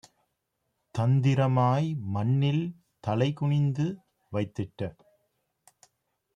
தந்திரமாய் 0.95 1.89
மண்ணில் 2.13 2.63
தலைகுனிந்து 3.03 3.87
வைத்திட்ட 4.31 4.81